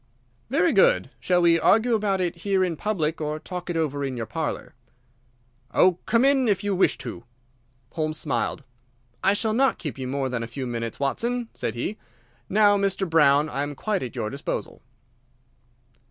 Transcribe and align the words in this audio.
"Very 0.49 0.73
good. 0.73 1.11
Shall 1.19 1.43
we 1.43 1.59
argue 1.59 1.93
about 1.93 2.19
it 2.21 2.37
here 2.37 2.63
in 2.63 2.75
public 2.75 3.21
or 3.21 3.37
talk 3.37 3.69
it 3.69 3.77
over 3.77 4.03
in 4.03 4.17
your 4.17 4.25
parlour?" 4.25 4.73
"Oh, 5.75 5.99
come 6.07 6.25
in 6.25 6.47
if 6.47 6.63
you 6.63 6.73
wish 6.75 6.97
to." 7.05 7.23
Holmes 7.91 8.17
smiled. 8.17 8.63
"I 9.23 9.35
shall 9.35 9.53
not 9.53 9.77
keep 9.77 9.99
you 9.99 10.07
more 10.07 10.27
than 10.27 10.41
a 10.41 10.47
few 10.47 10.65
minutes, 10.65 10.99
Watson," 10.99 11.49
said 11.53 11.75
he. 11.75 11.99
"Now, 12.49 12.79
Mr. 12.79 13.07
Brown, 13.07 13.47
I 13.47 13.61
am 13.61 13.75
quite 13.75 14.01
at 14.01 14.15
your 14.15 14.31
disposal." 14.31 14.81